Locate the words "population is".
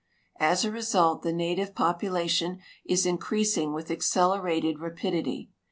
1.75-3.05